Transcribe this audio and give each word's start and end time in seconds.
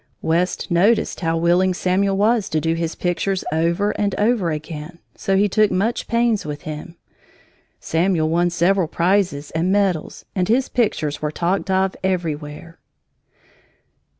West 0.23 0.71
noticed 0.71 1.19
how 1.19 1.37
willing 1.37 1.75
Samuel 1.75 2.17
was 2.17 2.49
to 2.49 2.59
do 2.59 2.73
his 2.73 2.95
pictures 2.95 3.43
over 3.51 3.91
and 3.91 4.15
over 4.15 4.49
again, 4.49 4.97
so 5.15 5.37
he 5.37 5.47
took 5.47 5.69
much 5.69 6.07
pains 6.07 6.43
with 6.43 6.63
him. 6.63 6.95
Samuel 7.79 8.27
won 8.27 8.49
several 8.49 8.87
prizes 8.87 9.51
and 9.51 9.71
medals, 9.71 10.25
and 10.33 10.47
his 10.49 10.69
pictures 10.69 11.21
were 11.21 11.29
talked 11.29 11.69
of 11.69 11.95
everywhere. 12.03 12.79